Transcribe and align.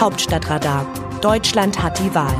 Hauptstadtradar. 0.00 0.86
Deutschland 1.20 1.82
hat 1.82 1.98
die 1.98 2.14
Wahl. 2.14 2.34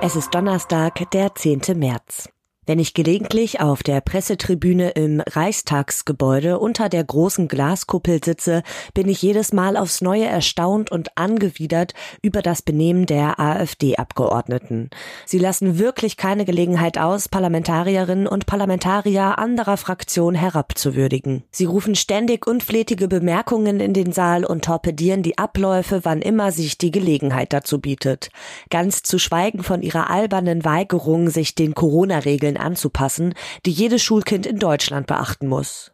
Es 0.00 0.14
ist 0.14 0.32
Donnerstag, 0.32 1.10
der 1.10 1.34
10. 1.34 1.60
März. 1.74 2.28
Wenn 2.66 2.78
ich 2.78 2.92
gelegentlich 2.92 3.60
auf 3.60 3.82
der 3.82 4.02
Pressetribüne 4.02 4.90
im 4.90 5.22
Reichstagsgebäude 5.22 6.58
unter 6.58 6.90
der 6.90 7.02
großen 7.02 7.48
Glaskuppel 7.48 8.22
sitze, 8.22 8.62
bin 8.92 9.08
ich 9.08 9.22
jedes 9.22 9.54
Mal 9.54 9.78
aufs 9.78 10.02
Neue 10.02 10.26
erstaunt 10.26 10.92
und 10.92 11.16
angewidert 11.16 11.94
über 12.20 12.42
das 12.42 12.60
Benehmen 12.60 13.06
der 13.06 13.40
AfD-Abgeordneten. 13.40 14.90
Sie 15.24 15.38
lassen 15.38 15.78
wirklich 15.78 16.18
keine 16.18 16.44
Gelegenheit 16.44 16.98
aus, 16.98 17.30
Parlamentarierinnen 17.30 18.26
und 18.26 18.44
Parlamentarier 18.44 19.38
anderer 19.38 19.78
Fraktionen 19.78 20.38
herabzuwürdigen. 20.38 21.44
Sie 21.50 21.64
rufen 21.64 21.94
ständig 21.94 22.46
unflätige 22.46 23.08
Bemerkungen 23.08 23.80
in 23.80 23.94
den 23.94 24.12
Saal 24.12 24.44
und 24.44 24.66
torpedieren 24.66 25.22
die 25.22 25.38
Abläufe, 25.38 26.00
wann 26.04 26.20
immer 26.20 26.52
sich 26.52 26.76
die 26.76 26.90
Gelegenheit 26.90 27.54
dazu 27.54 27.80
bietet. 27.80 28.28
Ganz 28.68 29.02
zu 29.02 29.18
schweigen 29.18 29.62
von 29.62 29.80
ihrer 29.80 30.10
albernen 30.10 30.62
Weigerung, 30.66 31.30
sich 31.30 31.54
den 31.54 31.74
Corona-Regeln 31.74 32.49
anzupassen, 32.56 33.34
die 33.66 33.72
jedes 33.72 34.02
Schulkind 34.02 34.46
in 34.46 34.58
Deutschland 34.58 35.06
beachten 35.06 35.48
muss. 35.48 35.92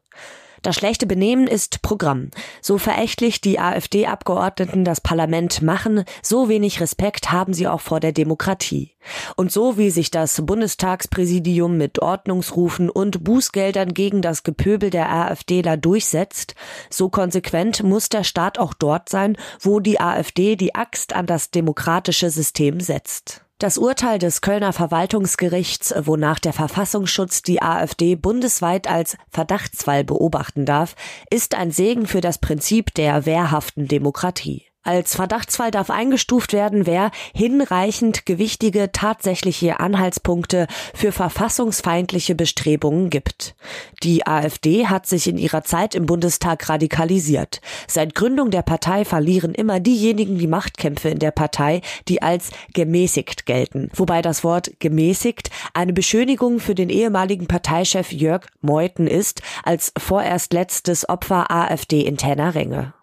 Das 0.67 0.75
schlechte 0.75 1.07
Benehmen 1.07 1.47
ist 1.47 1.81
Programm. 1.81 2.33
So 2.61 2.77
verächtlich 2.77 3.41
die 3.41 3.61
AfD-Abgeordneten 3.61 4.85
das 4.85 5.01
Parlament 5.01 5.63
machen, 5.63 6.03
so 6.23 6.49
wenig 6.49 6.81
Respekt 6.81 7.31
haben 7.31 7.55
sie 7.55 7.69
auch 7.69 7.81
vor 7.81 8.01
der 8.01 8.11
Demokratie. 8.11 8.91
Und 9.37 9.53
so 9.53 9.79
wie 9.79 9.91
sich 9.91 10.11
das 10.11 10.45
Bundestagspräsidium 10.45 11.77
mit 11.77 12.01
Ordnungsrufen 12.01 12.91
und 12.91 13.23
Bußgeldern 13.23 13.95
gegen 13.95 14.23
das 14.23 14.43
Gepöbel 14.43 14.91
der 14.91 15.09
AfDler 15.09 15.77
durchsetzt, 15.77 16.57
so 16.91 17.11
konsequent 17.11 17.85
muss 17.85 18.09
der 18.09 18.25
Staat 18.25 18.59
auch 18.59 18.75
dort 18.75 19.09
sein, 19.09 19.37
wo 19.61 19.79
die 19.79 20.01
AfD 20.01 20.57
die 20.57 20.75
Axt 20.75 21.15
an 21.15 21.27
das 21.27 21.53
demokratische 21.53 22.29
System 22.31 22.81
setzt. 22.81 23.46
Das 23.59 23.79
Urteil 23.79 24.19
des 24.19 24.43
Kölner 24.43 24.75
Verwaltungsgerichts, 24.75 25.95
wonach 26.01 26.39
der 26.39 26.53
Verfassungsschutz 26.53 27.41
die 27.41 27.63
AfD 27.63 28.15
bundesweit 28.15 28.87
als 28.87 29.17
Verdachtsfall 29.31 30.05
beobachten 30.05 30.67
darf, 30.67 30.95
ist 31.31 31.55
ein 31.55 31.71
Segen 31.71 32.07
für 32.07 32.21
das 32.21 32.37
Prinzip 32.37 32.93
der 32.93 33.25
wehrhaften 33.25 33.89
Demokratie. 33.89 34.66
Als 34.87 35.17
Verdachtsfall 35.17 35.73
darf 35.73 35.91
eingestuft 35.91 36.53
werden, 36.53 36.87
wer 36.87 37.11
hinreichend 37.35 38.25
gewichtige 38.25 38.93
tatsächliche 38.93 39.81
Anhaltspunkte 39.81 40.69
für 40.95 41.11
verfassungsfeindliche 41.11 42.37
Bestrebungen 42.37 43.11
gibt. 43.11 43.57
Die 44.05 44.29
AfD 44.29 44.87
hat 44.87 45.09
sich 45.09 45.27
in 45.27 45.39
ihrer 45.39 45.65
Zeit 45.65 45.97
im 45.97 46.07
Bundestag 46.07 46.69
radikalisiert. 46.69 47.61
Seit 47.89 48.15
Gründung 48.15 48.53
der 48.53 48.63
Partei 48.63 49.05
verlieren 49.05 49.55
immer 49.55 49.81
diejenigen 49.81 50.39
die 50.39 50.47
Machtkämpfe 50.47 51.09
in 51.09 51.19
der 51.19 51.33
Partei, 51.33 51.81
die 52.07 52.23
als 52.23 52.51
gemäßigt 52.73 53.45
gelten. 53.45 53.91
Wobei 53.93 54.23
das 54.23 54.45
Wort 54.45 54.71
gemäßigt 54.79 55.51
eine 55.75 55.95
Beschönigung 55.95 56.61
für 56.61 56.77
den 56.77 56.91
ehemaligen 56.91 57.49
Parteichef 57.49 58.13
Jörg 58.13 58.47
Meuthen 58.61 59.09
ist, 59.09 59.43
als 59.65 59.93
vorerst 59.99 60.53
letztes 60.53 61.09
Opfer 61.09 61.51
AfD-interner 61.51 62.55
Ränge. 62.55 62.95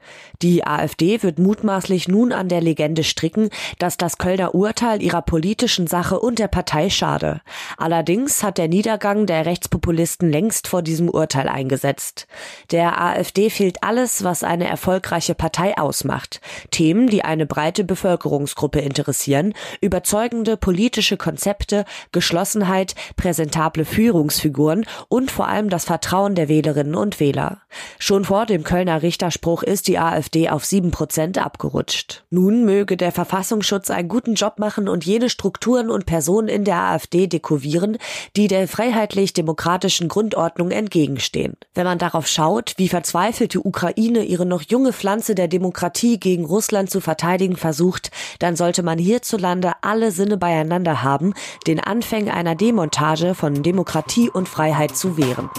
Die 0.41 0.65
AfD 0.65 1.23
wird 1.23 1.39
mutmaßlich 1.39 2.07
nun 2.07 2.31
an 2.33 2.49
der 2.49 2.61
Legende 2.61 3.03
stricken, 3.03 3.49
dass 3.79 3.97
das 3.97 4.17
Kölner 4.17 4.55
Urteil 4.55 5.01
ihrer 5.01 5.21
politischen 5.21 5.87
Sache 5.87 6.19
und 6.19 6.39
der 6.39 6.47
Partei 6.47 6.89
schade. 6.89 7.41
Allerdings 7.77 8.43
hat 8.43 8.57
der 8.57 8.67
Niedergang 8.67 9.25
der 9.25 9.45
Rechtspopulisten 9.45 10.29
längst 10.29 10.67
vor 10.67 10.81
diesem 10.81 11.09
Urteil 11.09 11.47
eingesetzt. 11.47 12.27
Der 12.71 13.01
AfD 13.01 13.49
fehlt 13.49 13.83
alles, 13.83 14.23
was 14.23 14.43
eine 14.43 14.67
erfolgreiche 14.67 15.35
Partei 15.35 15.77
ausmacht. 15.77 16.41
Themen, 16.71 17.07
die 17.07 17.23
eine 17.23 17.45
breite 17.45 17.83
Bevölkerungsgruppe 17.83 18.79
interessieren, 18.79 19.53
überzeugende 19.81 20.57
politische 20.57 21.17
Konzepte, 21.17 21.85
Geschlossenheit, 22.11 22.95
präsentable 23.15 23.85
Führungsfiguren 23.85 24.85
und 25.07 25.31
vor 25.31 25.47
allem 25.47 25.69
das 25.69 25.85
Vertrauen 25.85 26.35
der 26.35 26.49
Wählerinnen 26.49 26.95
und 26.95 27.19
Wähler. 27.19 27.61
Schon 27.99 28.25
vor 28.25 28.45
dem 28.45 28.63
Kölner 28.63 29.01
Richterspruch 29.01 29.63
ist 29.63 29.87
die 29.87 29.92
AfD 29.99 30.23
AfD 30.23 30.49
auf 30.49 30.65
sieben 30.65 30.91
Prozent 30.91 31.37
abgerutscht. 31.37 32.23
Nun 32.29 32.65
möge 32.65 32.97
der 32.97 33.11
Verfassungsschutz 33.11 33.89
einen 33.89 34.07
guten 34.07 34.35
Job 34.35 34.57
machen 34.57 34.87
und 34.87 35.05
jene 35.05 35.29
Strukturen 35.29 35.89
und 35.89 36.05
Personen 36.05 36.47
in 36.47 36.63
der 36.63 36.77
AfD 36.77 37.27
dekovieren, 37.27 37.97
die 38.35 38.47
der 38.47 38.67
freiheitlich-demokratischen 38.67 40.07
Grundordnung 40.07 40.71
entgegenstehen. 40.71 41.55
Wenn 41.73 41.85
man 41.85 41.97
darauf 41.97 42.27
schaut, 42.27 42.73
wie 42.77 42.89
verzweifelt 42.89 43.53
die 43.53 43.59
Ukraine 43.59 44.23
ihre 44.23 44.45
noch 44.45 44.61
junge 44.61 44.93
Pflanze 44.93 45.35
der 45.35 45.47
Demokratie 45.47 46.19
gegen 46.19 46.45
Russland 46.45 46.89
zu 46.89 47.01
verteidigen 47.01 47.57
versucht, 47.57 48.11
dann 48.39 48.55
sollte 48.55 48.83
man 48.83 48.97
hierzulande 48.97 49.73
alle 49.81 50.11
Sinne 50.11 50.37
beieinander 50.37 51.03
haben, 51.03 51.33
den 51.67 51.79
Anfängen 51.79 52.33
einer 52.33 52.55
Demontage 52.55 53.35
von 53.35 53.61
Demokratie 53.61 54.29
und 54.29 54.47
Freiheit 54.47 54.95
zu 54.95 55.17
wehren. 55.17 55.49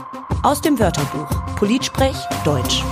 Aus 0.42 0.60
dem 0.60 0.78
Wörterbuch 0.78 1.28
Politsprech 1.56 2.16
Deutsch. 2.44 2.82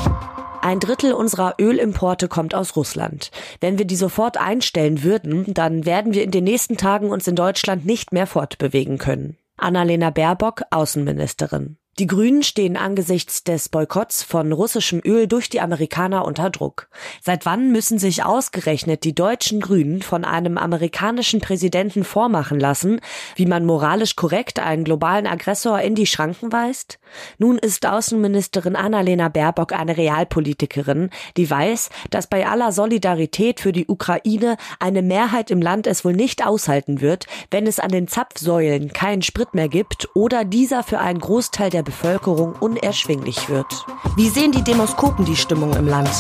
Ein 0.63 0.79
Drittel 0.79 1.13
unserer 1.13 1.57
Ölimporte 1.61 2.29
kommt 2.29 2.55
aus 2.55 2.77
Russland. 2.77 3.33
Wenn 3.61 3.79
wir 3.79 3.85
die 3.85 3.97
sofort 3.97 4.37
einstellen 4.37 5.03
würden, 5.03 5.53
dann 5.55 5.85
werden 5.85 6.15
wir 6.15 6.23
in 6.23 6.31
den 6.31 6.45
nächsten 6.45 6.77
Tagen 6.77 7.11
uns 7.11 7.27
in 7.27 7.35
Deutschland 7.35 7.85
nicht 7.85 8.13
mehr 8.13 8.29
fortbewegen 8.29 8.97
können. 8.97 9.37
Annalena 9.57 10.11
Baerbock, 10.11 10.63
Außenministerin. 10.71 11.79
Die 11.99 12.07
Grünen 12.07 12.43
stehen 12.43 12.79
angesichts 12.79 13.45
des 13.45 13.69
Boykotts 13.69 14.23
von 14.23 14.51
russischem 14.51 15.03
Öl 15.05 15.27
durch 15.27 15.51
die 15.51 15.61
Amerikaner 15.61 16.25
unter 16.25 16.49
Druck. 16.49 16.89
Seit 17.21 17.45
wann 17.45 17.71
müssen 17.71 17.99
sich 17.99 18.25
ausgerechnet 18.25 19.05
die 19.05 19.15
deutschen 19.15 19.61
Grünen 19.61 20.01
von 20.01 20.25
einem 20.25 20.57
amerikanischen 20.57 21.43
Präsidenten 21.43 22.03
vormachen 22.03 22.59
lassen, 22.59 23.03
wie 23.37 23.45
man 23.45 23.67
moralisch 23.67 24.17
korrekt 24.17 24.59
einen 24.59 24.85
globalen 24.85 25.27
Aggressor 25.27 25.81
in 25.81 25.95
die 25.95 26.07
Schranken 26.07 26.51
weist? 26.51 26.99
Nun 27.37 27.59
ist 27.59 27.85
Außenministerin 27.85 28.75
Annalena 28.75 29.29
Baerbock 29.29 29.75
eine 29.75 29.99
Realpolitikerin, 29.99 31.11
die 31.37 31.51
weiß, 31.51 31.91
dass 32.09 32.27
bei 32.27 32.47
aller 32.47 32.73
Solidarität 32.73 33.61
für 33.61 33.73
die 33.73 33.87
Ukraine 33.87 34.57
eine 34.81 35.03
Mehrheit 35.03 35.51
im 35.51 35.61
Land 35.61 35.87
es 35.87 36.07
wohl 36.07 36.15
nicht 36.15 36.47
aushalten 36.47 37.03
wird, 37.03 37.27
wenn 37.51 37.67
es 37.67 37.79
an 37.79 37.91
den 37.91 38.09
Zapfsäulen 38.09 38.95
keinen 38.95 39.21
Sprit 39.21 39.53
mehr 39.53 39.69
gibt 39.69 40.09
oder 40.15 40.47
dieser 40.47 40.83
für 40.85 40.99
einen 40.99 41.19
Großteil 41.19 41.69
der 41.69 41.82
der 41.83 41.91
Bevölkerung 41.91 42.55
unerschwinglich 42.61 43.49
wird. 43.49 43.85
Wie 44.17 44.29
sehen 44.29 44.53
die 44.53 44.63
Demoskopen 44.63 45.25
die 45.25 45.37
Stimmung 45.37 45.75
im 45.75 45.87
Land? 45.87 46.11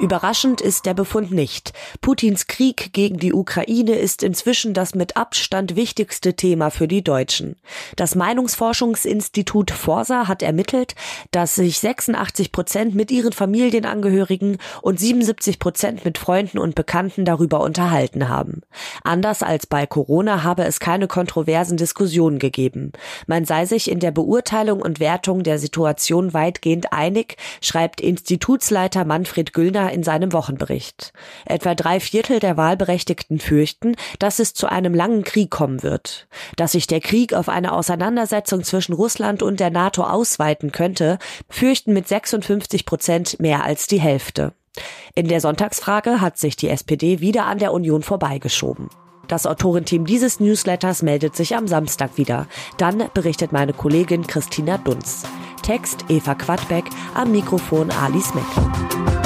Überraschend 0.00 0.62
ist 0.62 0.86
der 0.86 0.94
Befund 0.94 1.30
nicht. 1.30 1.74
Putins 2.00 2.46
Krieg 2.46 2.94
gegen 2.94 3.18
die 3.18 3.34
Ukraine 3.34 3.96
ist 3.96 4.22
inzwischen 4.22 4.72
das 4.72 4.94
mit 4.94 5.18
Abstand 5.18 5.76
wichtigste 5.76 6.34
Thema 6.34 6.70
für 6.70 6.88
die 6.88 7.04
Deutschen. 7.04 7.56
Das 7.96 8.14
Meinungsforschungsinstitut 8.14 9.70
Forsa 9.70 10.26
hat 10.26 10.42
ermittelt, 10.42 10.94
dass 11.32 11.54
sich 11.54 11.80
86 11.80 12.50
Prozent 12.50 12.94
mit 12.94 13.10
ihren 13.10 13.32
Familienangehörigen 13.32 14.56
und 14.80 14.98
77 14.98 15.58
Prozent 15.58 16.02
mit 16.06 16.16
Freunden 16.16 16.58
und 16.58 16.74
Bekannten 16.74 17.26
darüber 17.26 17.60
unterhalten 17.60 18.30
haben. 18.30 18.62
Anders 19.04 19.42
als 19.42 19.66
bei 19.66 19.86
Corona 19.86 20.42
habe 20.42 20.64
es 20.64 20.80
keine 20.80 21.08
kontroversen 21.08 21.76
Diskussionen 21.76 22.38
gegeben. 22.38 22.92
Man 23.26 23.44
sei 23.44 23.66
sich 23.66 23.90
in 23.90 24.00
der 24.00 24.12
Beurteilung 24.12 24.80
und 24.80 24.98
Wertung 24.98 25.42
der 25.42 25.58
Situation 25.58 26.32
weitgehend 26.32 26.94
einig, 26.94 27.36
schreibt 27.60 28.00
Institutsleiter 28.00 29.04
Manfred 29.04 29.52
Güllner 29.52 29.89
in 29.90 30.02
seinem 30.02 30.32
Wochenbericht. 30.32 31.12
Etwa 31.44 31.74
drei 31.74 32.00
Viertel 32.00 32.40
der 32.40 32.56
Wahlberechtigten 32.56 33.38
fürchten, 33.38 33.96
dass 34.18 34.38
es 34.38 34.54
zu 34.54 34.66
einem 34.66 34.94
langen 34.94 35.24
Krieg 35.24 35.50
kommen 35.50 35.82
wird. 35.82 36.28
Dass 36.56 36.72
sich 36.72 36.86
der 36.86 37.00
Krieg 37.00 37.34
auf 37.34 37.48
eine 37.48 37.72
Auseinandersetzung 37.72 38.64
zwischen 38.64 38.92
Russland 38.92 39.42
und 39.42 39.60
der 39.60 39.70
NATO 39.70 40.04
ausweiten 40.04 40.72
könnte, 40.72 41.18
fürchten 41.48 41.92
mit 41.92 42.08
56 42.08 42.86
Prozent 42.86 43.40
mehr 43.40 43.64
als 43.64 43.86
die 43.86 44.00
Hälfte. 44.00 44.52
In 45.14 45.28
der 45.28 45.40
Sonntagsfrage 45.40 46.20
hat 46.20 46.38
sich 46.38 46.56
die 46.56 46.68
SPD 46.68 47.20
wieder 47.20 47.46
an 47.46 47.58
der 47.58 47.72
Union 47.72 48.02
vorbeigeschoben. 48.02 48.88
Das 49.30 49.46
Autorenteam 49.46 50.06
dieses 50.06 50.40
Newsletters 50.40 51.02
meldet 51.02 51.36
sich 51.36 51.54
am 51.54 51.68
Samstag 51.68 52.16
wieder. 52.16 52.48
Dann 52.78 53.04
berichtet 53.14 53.52
meine 53.52 53.72
Kollegin 53.72 54.26
Christina 54.26 54.76
Dunz. 54.76 55.22
Text 55.62 56.04
Eva 56.08 56.34
Quadbeck, 56.34 56.86
am 57.14 57.30
Mikrofon 57.30 57.92
Alice 57.92 58.34
Meck. 58.34 59.19